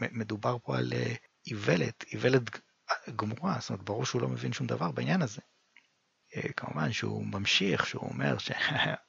[0.01, 1.13] מדובר פה על אה,
[1.47, 2.59] איוולת, איוולת
[3.15, 5.41] גמורה, זאת אומרת, ברור שהוא לא מבין שום דבר בעניין הזה.
[6.35, 9.05] אה, כמובן שהוא ממשיך, שהוא אומר שה-mRNA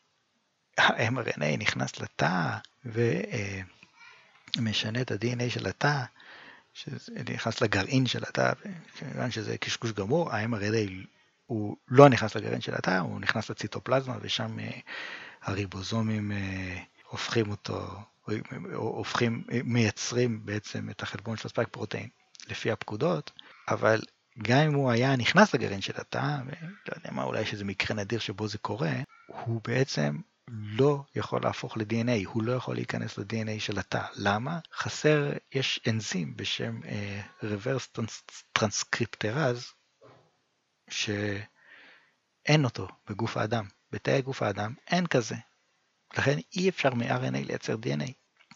[1.58, 3.00] נכנס לתא, ו...
[4.60, 6.04] משנה את ה-DNA של התא,
[6.72, 8.52] שנכנס לגרעין של התא,
[8.98, 11.06] כיוון שזה קשקוש גמור, ה-mRNA
[11.46, 14.70] הוא לא נכנס לגרעין של התא, הוא נכנס לציטופלזמה ושם אה,
[15.42, 17.86] הריבוזומים אה, הופכים אותו,
[18.74, 22.08] הופכים, מייצרים בעצם את החלבון של הספייק פרוטאין
[22.48, 23.30] לפי הפקודות,
[23.68, 24.00] אבל
[24.42, 27.96] גם אם הוא היה נכנס לגרעין של התא, ולא יודע מה, אולי יש איזה מקרה
[27.96, 28.92] נדיר שבו זה קורה,
[29.26, 30.16] הוא בעצם
[30.54, 34.02] לא יכול להפוך ל-DNA, הוא לא יכול להיכנס ל-DNA של התא.
[34.16, 34.58] למה?
[34.74, 38.00] חסר, יש אנזים בשם uh, reverse
[38.58, 39.72] transcripterase,
[40.90, 43.64] שאין אותו בגוף האדם.
[43.90, 45.36] בתאי גוף האדם אין כזה.
[46.16, 48.12] לכן אי אפשר מ-RNA לייצר DNA.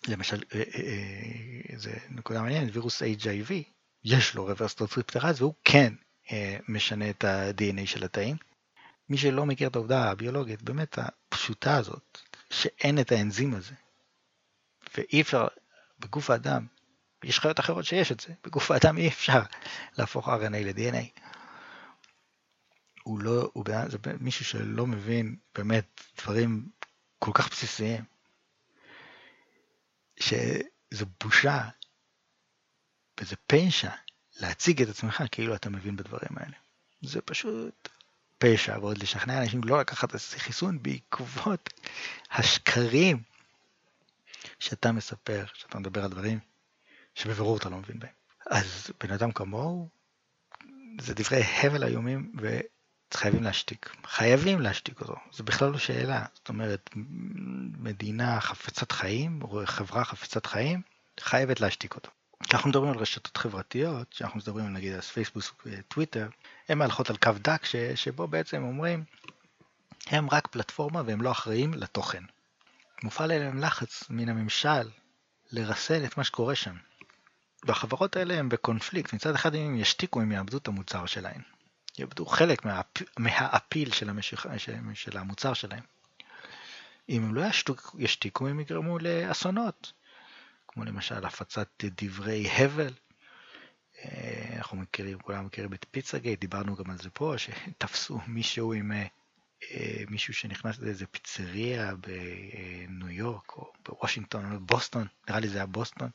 [0.08, 3.52] למשל, uh, uh, uh, זה נקודה מעניינת, וירוס HIV,
[4.04, 5.94] יש לו reverse transcripterase והוא כן
[6.68, 8.36] משנה את ה-DNA של התאים.
[9.08, 12.18] מי שלא מכיר את העובדה הביולוגית, באמת הפשוטה הזאת,
[12.50, 13.74] שאין את האנזים הזה,
[14.96, 15.46] ואי אפשר,
[15.98, 16.66] בגוף האדם,
[17.24, 19.40] יש חיות אחרות שיש את זה, בגוף האדם אי אפשר
[19.98, 20.32] להפוך RNA
[20.64, 21.20] ל-DNA.
[23.02, 26.68] הוא לא, הוא בן- זה מישהו שלא מבין באמת דברים
[27.18, 28.04] כל כך בסיסיים,
[30.20, 31.68] שזו בושה
[33.20, 33.90] וזה פשע
[34.40, 36.56] להציג את עצמך כאילו אתה מבין בדברים האלה.
[37.02, 37.88] זה פשוט
[38.38, 41.70] פשע, ועוד לשכנע אנשים לא לקחת את החיסון בעקבות
[42.30, 43.22] השקרים
[44.58, 46.38] שאתה מספר, שאתה מדבר על דברים
[47.14, 48.12] שבבירור אתה לא מבין בהם.
[48.50, 49.88] אז בן אדם כמוהו,
[51.00, 52.32] זה דברי הבל איומים
[53.12, 53.96] וחייבים להשתיק.
[54.04, 56.24] חייבים להשתיק אותו, זה בכלל לא שאלה.
[56.34, 56.90] זאת אומרת,
[57.78, 60.82] מדינה חפצת חיים, חברה חפצת חיים,
[61.20, 62.10] חייבת להשתיק אותו.
[62.42, 66.28] כשאנחנו מדברים על רשתות חברתיות, כשאנחנו מדברים נגיד על פייסבוק וטוויטר,
[66.68, 69.04] הן מהלכות על קו דק ש, שבו בעצם אומרים,
[70.06, 72.22] הם רק פלטפורמה והם לא אחראים לתוכן.
[73.02, 74.88] מופעל עליהם לחץ מן הממשל
[75.52, 76.76] לרסן את מה שקורה שם.
[77.64, 81.40] והחברות האלה הן בקונפליקט, מצד אחד אם הם ישתיקו הם יאבדו את המוצר שלהם.
[81.98, 83.02] יאבדו חלק מהאפ...
[83.18, 84.48] מהאפיל של, המשיך...
[84.94, 85.82] של המוצר שלהם.
[87.08, 87.42] אם הם לא.
[87.98, 89.92] ישתיקו הם יגרמו לאסונות,
[90.76, 92.92] כמו למשל הפצת דברי הבל.
[94.56, 98.92] אנחנו מכירים, כולם מכירים את פיצה גייט, דיברנו גם על זה פה, שתפסו מישהו עם
[100.08, 106.10] מישהו שנכנס לאיזה פיצריה בניו יורק או בוושינגטון או בבוסטון, נראה לי זה היה בוסטון,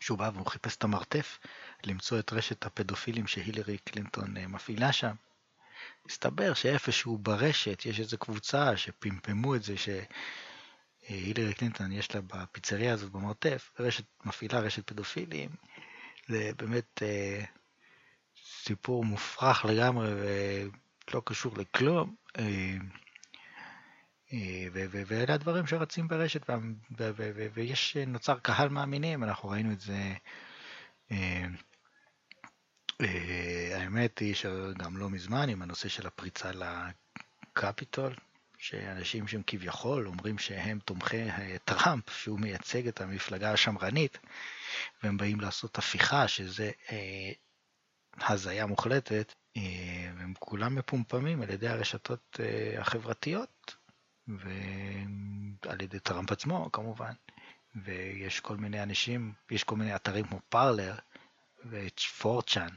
[0.00, 1.38] שהוא בא והוא חיפש את המרתף
[1.84, 5.14] למצוא את רשת הפדופילים שהילרי קלינטון מפעילה שם.
[6.08, 9.74] הסתבר שאיפשהו ברשת יש איזו קבוצה שפמפמו את זה
[11.08, 15.50] שהילרי קלינטון יש לה בפיצריה הזאת במרתף, רשת, מפעילה רשת פדופילים.
[16.28, 17.44] זה באמת אה,
[18.44, 22.14] סיפור מופרך לגמרי ולא קשור לכלום.
[22.38, 22.76] אה,
[24.72, 26.50] ואלה הדברים שרצים ברשת,
[27.54, 30.14] ויש, נוצר קהל מאמינים, אנחנו ראינו את זה,
[33.74, 36.50] האמת היא שגם לא מזמן עם הנושא של הפריצה
[37.56, 38.14] לקפיטול,
[38.68, 41.24] שאנשים שהם כביכול אומרים שהם תומכי
[41.64, 44.18] טראמפ, שהוא מייצג את המפלגה השמרנית,
[45.02, 46.70] והם באים לעשות הפיכה, שזה
[48.20, 49.32] הזיה מוחלטת,
[50.16, 52.40] והם כולם מפומפמים על ידי הרשתות
[52.78, 53.76] החברתיות,
[54.28, 57.12] ועל ידי טראמפ עצמו כמובן,
[57.84, 60.94] ויש כל מיני אנשים, יש כל מיני אתרים כמו פארלר
[61.66, 62.68] ו-4chan,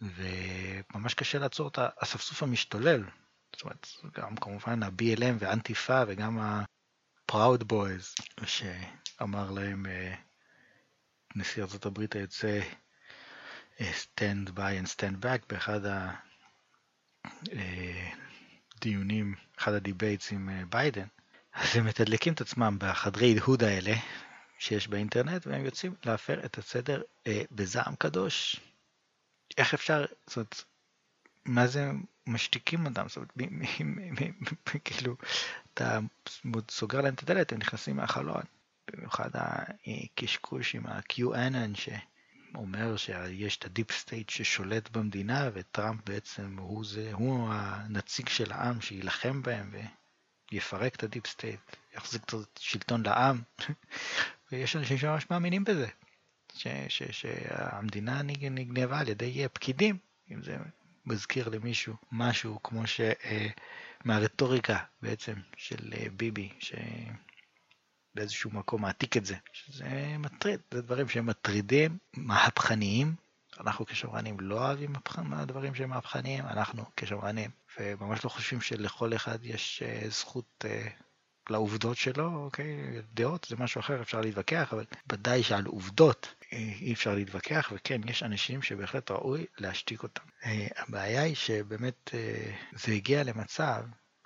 [0.00, 3.04] וממש קשה לעצור את האספסוף המשתולל.
[3.52, 9.86] זאת אומרת, גם כמובן ה-BLM ואנטיפה וגם ה-Proud Boys, שאמר להם
[11.36, 12.60] נשיא ארצות הברית היוצא
[13.78, 15.80] stand by and stand back באחד
[18.76, 21.06] הדיונים, אחד ה debates עם ביידן,
[21.52, 23.92] אז הם מתדלקים את עצמם בחדרי הדהוד האלה
[24.58, 28.60] שיש באינטרנט והם יוצאים להפר את הסדר בזעם קדוש.
[29.58, 30.64] איך אפשר, זאת אומרת,
[31.44, 31.90] מה זה
[32.28, 33.32] משתיקים אותם, זאת אומרת,
[34.84, 35.16] כאילו,
[35.74, 35.98] אתה
[36.70, 38.42] סוגר להם את הדלת, הם נכנסים מהחלון.
[38.92, 41.78] במיוחד הקשקוש עם ה-QAnon
[42.54, 48.52] שאומר שיש את ה deep state ששולט במדינה וטראמפ בעצם הוא, זה, הוא הנציג של
[48.52, 49.74] העם שיילחם בהם
[50.52, 51.60] ויפרק את ה deep state,
[51.96, 53.42] יחזיק את השלטון לעם
[54.52, 55.88] ויש אנשים שממש מאמינים בזה,
[56.54, 59.98] ש, ש, שהמדינה נגנבה על ידי פקידים,
[60.30, 60.56] אם זה
[61.08, 63.00] מזכיר למישהו משהו כמו ש...
[64.04, 66.72] מהרטוריקה בעצם של ביבי, ש...
[68.14, 73.14] באיזשהו מקום מעתיק את זה, שזה מטריד, זה דברים שהם מטרידים, מהפכניים,
[73.60, 74.92] אנחנו כשמרנים לא אוהבים
[75.46, 80.64] דברים שהם מהפכניים, אנחנו כשמרנים, וממש לא חושבים שלכל אחד יש זכות
[81.50, 82.76] לעובדות שלו, אוקיי,
[83.14, 88.22] דעות זה משהו אחר, אפשר להתווכח, אבל ודאי שעל עובדות אי אפשר להתווכח, וכן, יש
[88.22, 90.22] אנשים שבהחלט ראוי להשתיק אותם.
[90.76, 92.10] הבעיה היא שבאמת
[92.72, 93.82] זה הגיע למצב,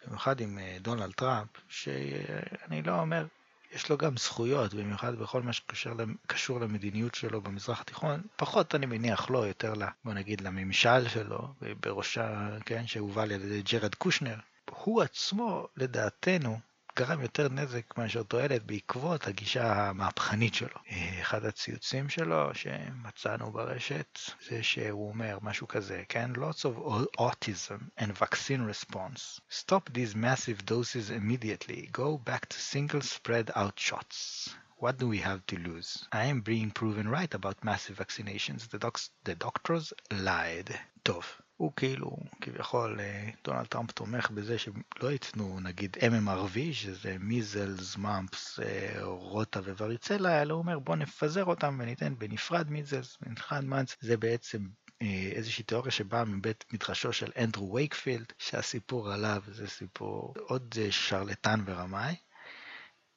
[0.07, 3.27] במיוחד עם דונלד טראמפ, שאני לא אומר,
[3.73, 9.31] יש לו גם זכויות, במיוחד בכל מה שקשור למדיניות שלו במזרח התיכון, פחות אני מניח
[9.31, 14.37] לא, יותר לה, בוא נגיד לממשל שלו, בראשה, כן, שהובל על ידי ג'רד קושנר.
[14.71, 16.59] הוא עצמו, לדעתנו,
[16.96, 20.78] גרם יותר נזק מאשר תועלת בעקבות הגישה המהפכנית שלו.
[21.20, 26.31] אחד הציוצים שלו שמצאנו ברשת זה שהוא אומר משהו כזה, כן?
[26.37, 29.40] Lots of autism and vaccine response.
[29.50, 31.88] Stop these massive doses immediately.
[31.92, 34.48] Go back to single spread out shots.
[34.83, 35.90] What do we have to lose?
[36.12, 38.68] I am being proven right about massive vaccinations.
[38.68, 40.70] The, docs, the doctors lied.
[41.02, 41.24] טוב,
[41.62, 43.01] הוא כאילו, כביכול,
[43.44, 48.59] דונלד טראמפ תומך בזה שלא ייתנו נגיד MMRV, שזה measles, mumps,
[49.03, 54.16] רוטה ו varicella, אלא הוא אומר בוא נפזר אותם וניתן בנפרד measles, בנפרד mumps, זה
[54.16, 54.66] בעצם
[55.03, 60.92] אה, איזושהי תיאוריה שבאה מבית מדרשו של אנדרו וייקפילד, שהסיפור עליו זה סיפור עוד אה,
[60.92, 62.14] שרלטן ורמאי,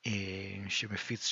[0.08, 0.12] אה,
[0.70, 1.30] שמפיץ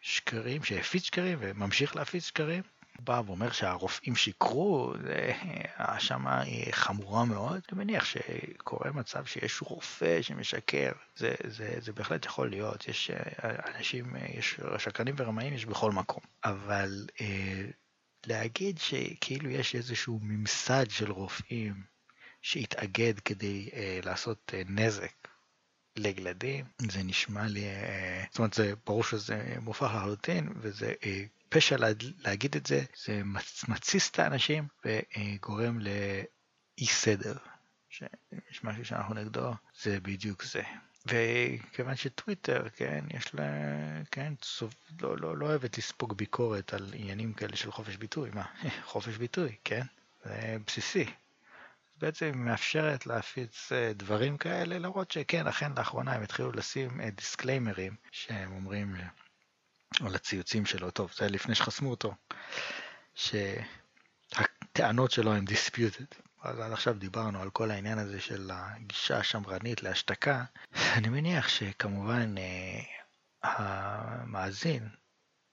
[0.00, 2.62] שקרים, שהפיץ שקרים וממשיך להפיץ שקרים.
[2.98, 5.32] בא ואומר שהרופאים שיקרו, זה
[5.76, 7.60] האשמה היא חמורה מאוד.
[7.72, 13.10] אני מניח שקורה מצב שיש רופא שמשקר, זה, זה, זה בהחלט יכול להיות, יש
[13.74, 16.22] אנשים, יש שקרנים ורמאים יש בכל מקום.
[16.44, 17.06] אבל
[18.26, 21.84] להגיד שכאילו יש איזשהו ממסד של רופאים
[22.42, 25.28] שהתאגד כדי אה, לעשות אה, נזק
[25.96, 31.76] לילדים, זה נשמע לי, אה, זאת אומרת, זה ברור שזה מופרך לחלוטין, וזה אה, פשע
[31.76, 31.88] לה,
[32.24, 33.22] להגיד את זה, זה
[33.68, 37.36] מתסיס את האנשים וגורם לאי סדר.
[37.88, 40.62] שיש משהו שאנחנו נגדו, זה בדיוק זה.
[41.06, 43.42] וכיוון שטוויטר, כן, יש לה,
[44.10, 48.44] כן, סוב, לא, לא, לא אוהבת לספוג ביקורת על עניינים כאלה של חופש ביטוי, מה,
[48.92, 49.82] חופש ביטוי, כן,
[50.24, 51.06] זה בסיסי.
[51.98, 57.96] בעצם היא מאפשרת להפיץ אה, דברים כאלה, למרות שכן, אכן לאחרונה הם התחילו לשים דיסקליימרים
[58.10, 58.96] שהם אומרים,
[60.00, 62.14] או לציוצים שלו, טוב, זה לפני שחסמו אותו,
[63.14, 63.50] שהטענות
[65.10, 66.24] שלו הן disputed.
[66.42, 70.44] אז עד עכשיו דיברנו על כל העניין הזה של הגישה השמרנית להשתקה.
[70.96, 72.80] אני מניח שכמובן אה,
[73.42, 74.88] המאזין,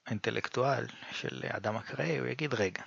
[0.06, 2.82] האינטלקטואל של אדם אקראי, הוא יגיד רגע,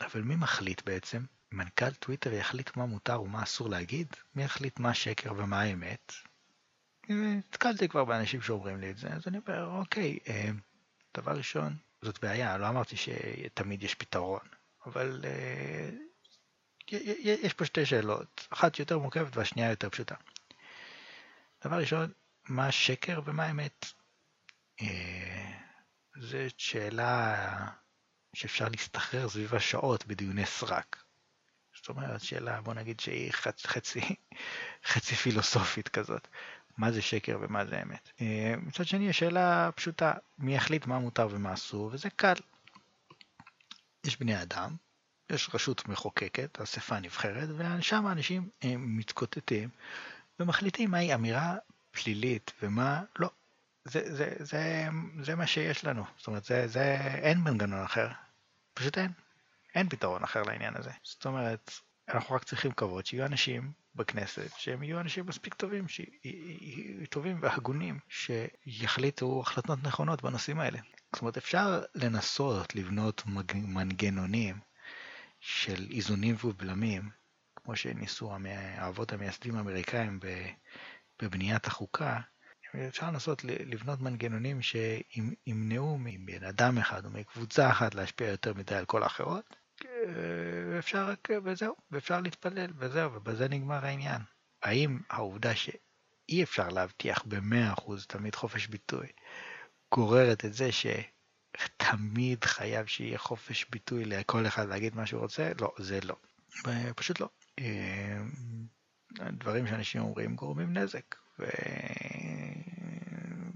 [0.00, 1.24] אבל מי מחליט בעצם?
[1.52, 4.06] מנכ"ל טוויטר יחליט מה מותר ומה אסור להגיד?
[4.34, 6.12] מי יחליט מה שקר ומה האמת?
[7.10, 10.50] נתקלתי כבר באנשים שאומרים לי את זה, אז אני אומר, אוקיי, אה,
[11.16, 14.40] דבר ראשון, זאת בעיה, לא אמרתי שתמיד יש פתרון,
[14.86, 15.90] אבל אה,
[17.24, 20.14] יש פה שתי שאלות, אחת יותר מורכבת והשנייה יותר פשוטה.
[21.64, 22.12] דבר ראשון,
[22.48, 23.86] מה השקר ומה האמת?
[24.82, 25.52] אה,
[26.20, 27.66] זו שאלה
[28.34, 31.02] שאפשר להסתחרר סביבה שעות בדיוני סרק.
[31.76, 34.00] זאת אומרת, שאלה, בוא נגיד שהיא חצי,
[34.92, 36.28] חצי פילוסופית כזאת.
[36.80, 38.10] מה זה שקר ומה זה אמת.
[38.20, 42.34] אה, מצד שני, השאלה פשוטה, מי יחליט מה מותר ומה אסור, וזה קל.
[44.04, 44.76] יש בני אדם
[45.30, 49.68] יש רשות מחוקקת, אספה נבחרת, ושם האנשים מתקוטטים
[50.40, 51.56] ומחליטים מהי אמירה
[51.90, 53.30] פלילית ומה לא.
[53.84, 54.88] זה, זה, זה,
[55.22, 58.08] זה מה שיש לנו, זאת אומרת, זה, זה, אין מנגנון אחר,
[58.74, 59.12] פשוט אין,
[59.74, 60.90] אין פתרון אחר לעניין הזה.
[61.02, 61.72] זאת אומרת,
[62.14, 67.98] אנחנו רק צריכים לקוות שיהיו אנשים בכנסת שהם יהיו אנשים מספיק טובים, שיהיו טובים והגונים,
[68.08, 70.78] שיחליטו החלטות נכונות בנושאים האלה.
[71.12, 73.22] זאת אומרת, אפשר לנסות לבנות
[73.54, 74.58] מנגנונים
[75.40, 77.10] של איזונים ובלמים,
[77.56, 78.32] כמו שניסו
[78.76, 80.20] האבות המייסדים האמריקאים
[81.22, 82.20] בבניית החוקה,
[82.88, 88.84] אפשר לנסות לבנות מנגנונים שימנעו מבן אדם אחד או מקבוצה אחת להשפיע יותר מדי על
[88.84, 89.56] כל האחרות,
[90.70, 94.22] ואפשר רק, וזהו, ואפשר להתפלל, וזהו, ובזה נגמר העניין.
[94.62, 99.06] האם העובדה שאי אפשר להבטיח ב-100% תמיד חופש ביטוי,
[99.94, 100.86] גוררת את זה ש...
[101.76, 105.52] תמיד חייב שיהיה חופש ביטוי לכל אחד להגיד מה שהוא רוצה?
[105.60, 106.16] לא, זה לא.
[106.96, 107.28] פשוט לא.
[107.58, 108.18] אה,
[109.32, 111.16] דברים שאנשים אומרים גורמים נזק.
[111.38, 111.44] ו...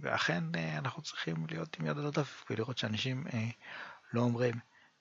[0.01, 3.49] ואכן אה, אנחנו צריכים להיות עם יד על הדף ולראות שאנשים אה,
[4.13, 4.55] לא אומרים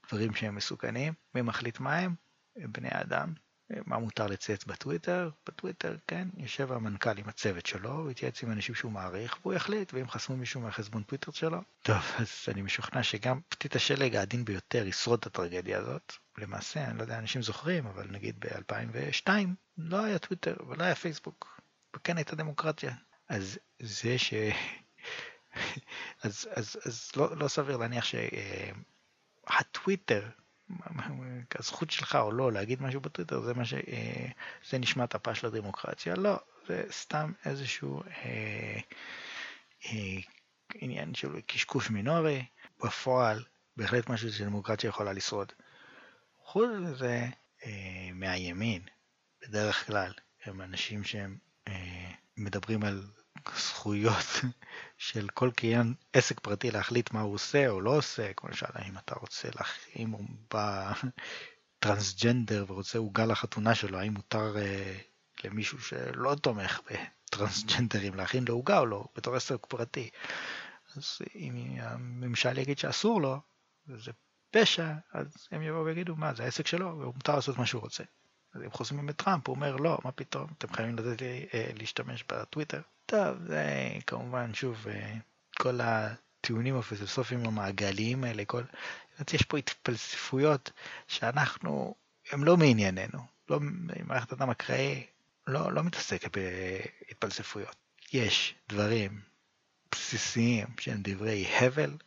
[0.07, 1.13] דברים שהם מסוכנים.
[1.35, 2.15] מי מחליט מה הם?
[2.55, 3.33] בני אדם.
[3.85, 5.29] מה מותר לצייץ בטוויטר?
[5.47, 9.93] בטוויטר, כן, יושב המנכ"ל עם הצוות שלו, הוא יתייעץ עם אנשים שהוא מעריך, והוא יחליט,
[9.93, 11.61] ואם חסמו מישהו מהחשבון טוויטר שלו.
[11.81, 16.13] טוב, אז אני משוכנע שגם פתית השלג העדין ביותר ישרוד את הטרגדיה הזאת.
[16.37, 19.29] למעשה, אני לא יודע, אנשים זוכרים, אבל נגיד ב-2002
[19.77, 21.61] לא היה טוויטר ולא היה פייסבוק,
[21.95, 22.93] וכן הייתה דמוקרטיה.
[23.29, 24.33] אז זה ש...
[26.23, 28.05] אז, אז, אז לא, לא סביר להניח
[29.51, 30.29] שהטוויטר,
[31.59, 33.73] הזכות שלך או לא להגיד משהו בטוויטר זה מה ש...
[33.73, 34.27] אה,
[34.69, 38.79] זה נשמת אפה של הדמוקרטיה, לא, זה סתם איזשהו אה,
[39.85, 40.19] אה,
[40.75, 42.45] עניין של קשקוש מינורי,
[42.83, 43.43] בפועל
[43.77, 45.51] בהחלט משהו שדמוקרטיה יכולה לשרוד.
[46.43, 47.27] חוץ מזה,
[47.65, 48.81] אה, מהימין,
[49.41, 50.11] בדרך כלל,
[50.43, 53.03] הם אנשים שהם אה, מדברים על
[53.57, 54.25] זכויות
[54.97, 58.97] של כל קריין עסק פרטי להחליט מה הוא עושה או לא עושה, כמו למשל אם
[58.97, 59.49] אתה רוצה,
[59.95, 60.93] אם הוא בא
[61.79, 64.97] טרנסג'נדר ורוצה עוגה לחתונה שלו, האם מותר אה,
[65.43, 70.09] למישהו שלא תומך בטרנסג'נדרים להכין לו עוגה או לא, בתור עסק פרטי.
[70.95, 73.39] אז אם הממשל יגיד שאסור לו,
[73.87, 74.11] וזה
[74.51, 78.03] פשע, אז הם יבואו ויגידו מה, זה העסק שלו, והוא מותר לעשות מה שהוא רוצה.
[78.53, 81.71] אז אם חוסמים את טראמפ, הוא אומר לא, מה פתאום, אתם חייבים לתת לי אה,
[81.75, 82.81] להשתמש בטוויטר.
[83.05, 83.63] טוב, זה
[84.07, 85.13] כמובן, שוב, אה,
[85.57, 88.63] כל הטיעונים הפילוסופיים המעגליים האלה, כל...
[89.33, 90.71] יש פה התפלספויות
[91.07, 91.95] שאנחנו,
[92.31, 93.19] הם לא מענייננו.
[93.49, 93.59] לא,
[94.05, 95.05] מערכת הדם אקראי
[95.47, 97.75] לא, לא מתעסקת בהתפלספויות.
[98.13, 99.21] יש דברים
[99.91, 101.97] בסיסיים שהם דברי הבל,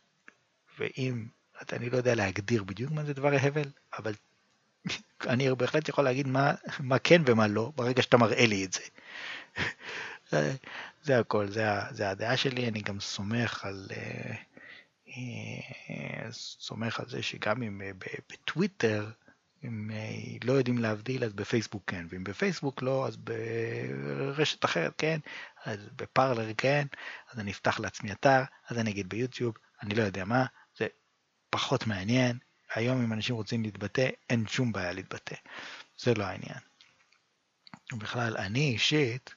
[0.79, 1.27] ואם,
[1.73, 4.13] אני לא יודע להגדיר בדיוק מה זה דברי הבל, אבל
[5.27, 8.81] אני בהחלט יכול להגיד מה, מה כן ומה לא, ברגע שאתה מראה לי את זה.
[11.03, 14.35] זה הכל, זה, זה הדעה שלי, אני גם סומך על, אה,
[15.07, 17.91] אה, סומך על זה שגם אם אה,
[18.29, 19.11] בטוויטר,
[19.63, 19.91] אם
[20.43, 25.19] לא יודעים להבדיל, אז בפייסבוק כן, ואם בפייסבוק לא, אז ברשת אחרת כן,
[25.65, 26.87] אז בפרלר כן,
[27.31, 30.45] אז אני אפתח לעצמי אתר, אז אני אגיד ביוטיוב, אני לא יודע מה,
[30.77, 30.87] זה
[31.49, 32.37] פחות מעניין.
[32.73, 35.35] היום אם אנשים רוצים להתבטא, אין שום בעיה להתבטא.
[35.97, 36.59] זה לא העניין.
[37.93, 39.35] בכלל, אני אישית,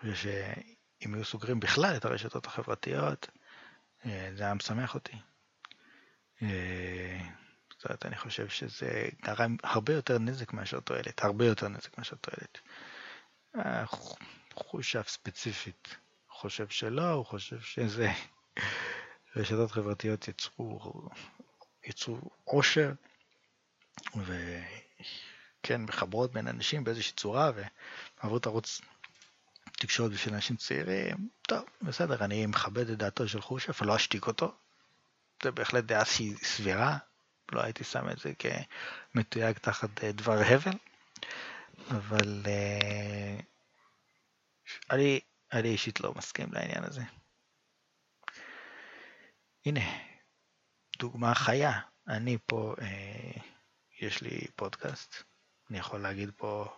[0.00, 3.28] חושב שאם היו סוגרים בכלל את הרשתות החברתיות,
[4.06, 5.16] אה, זה היה משמח אותי.
[6.42, 7.20] אה,
[7.72, 12.16] זאת אומרת, אני חושב שזה גרם הרבה יותר נזק מאשר תועלת, הרבה יותר נזק מאשר
[12.16, 12.58] תועלת.
[13.56, 13.84] אה,
[14.54, 15.96] חושב ספציפית
[16.28, 18.10] חושב שלא, הוא חושב שזה...
[19.36, 21.08] רשתות חברתיות יצרו,
[21.84, 22.92] יצרו עושר,
[24.16, 28.80] וכן, מחברות בין אנשים באיזושהי צורה, ועברו ערוץ
[29.72, 34.54] תקשורת בשביל אנשים צעירים, טוב, בסדר, אני מכבד את דעתו של חושף, לא אשתיק אותו.
[35.42, 36.98] זה בהחלט דעה שהיא סבירה,
[37.52, 38.32] לא הייתי שם את זה
[39.14, 40.72] כמתויג תחת אה, דבר הבל,
[41.90, 43.42] אבל uh,
[44.90, 45.20] אני,
[45.52, 47.02] אני אישית לא מסכים לעניין הזה.
[49.66, 50.09] הנה,
[51.00, 51.80] דוגמה חיה.
[52.08, 53.40] אני פה, אה,
[54.00, 55.22] יש לי פודקאסט,
[55.70, 56.76] אני יכול להגיד פה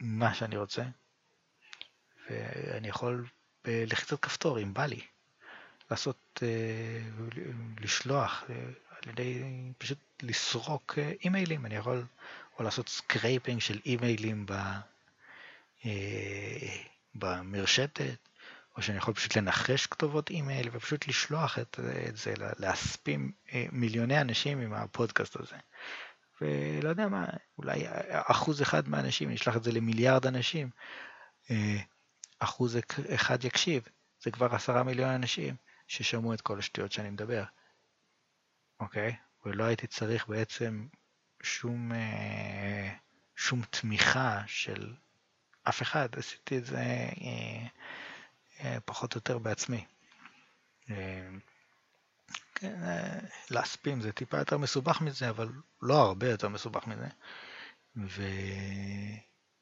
[0.00, 0.82] מה שאני רוצה,
[2.30, 3.26] ואני יכול
[3.64, 5.00] בלחיצת כפתור, אם בא לי,
[5.90, 7.00] לעשות, אה,
[7.80, 8.54] לשלוח אה,
[8.90, 9.42] על ידי
[9.78, 12.04] פשוט לסרוק אה, אימיילים, אני יכול
[12.58, 14.46] או לעשות scraping של אימיילים
[17.14, 18.27] במרשתת,
[18.78, 21.80] או שאני יכול פשוט לנחש כתובות אימייל ופשוט לשלוח את,
[22.14, 23.32] זה, להספים
[23.72, 25.56] מיליוני אנשים עם הפודקאסט הזה.
[26.40, 27.26] ולא יודע מה,
[27.58, 30.70] אולי אחוז אחד מהאנשים, נשלח את זה למיליארד אנשים,
[32.38, 32.78] אחוז
[33.14, 33.82] אחד יקשיב,
[34.22, 35.56] זה כבר עשרה מיליון אנשים
[35.86, 37.44] ששמעו את כל השטויות שאני מדבר,
[38.80, 39.16] אוקיי?
[39.44, 40.86] ולא הייתי צריך בעצם
[41.42, 42.94] שום, אה,
[43.36, 44.94] שום תמיכה של
[45.64, 47.66] אף אחד, עשיתי את זה אה, אה,
[48.88, 49.86] פחות או יותר בעצמי.
[52.54, 52.80] כן,
[53.50, 55.48] להספים זה טיפה יותר מסובך מזה, אבל
[55.82, 57.08] לא הרבה יותר מסובך מזה.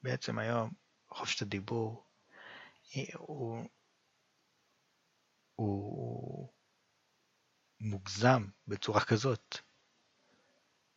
[0.03, 0.70] ובעצם היום
[1.09, 2.05] חופש הדיבור
[3.14, 3.68] הוא,
[5.55, 6.49] הוא
[7.81, 9.59] מוגזם בצורה כזאת,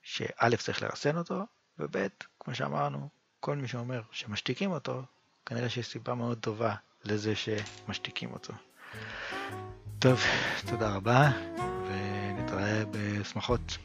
[0.02, 1.44] שא' צריך לרסן אותו,
[1.80, 2.08] וב',
[2.40, 3.10] כמו שאמרנו,
[3.40, 5.04] כל מי שאומר שמשתיקים אותו,
[5.46, 6.76] כנראה שיש סיבה מאוד טובה
[7.12, 8.54] לזה שמשתיקים אותו.
[10.00, 10.20] טוב,
[10.70, 11.30] תודה רבה,
[11.88, 13.78] ונתראה בשמחות.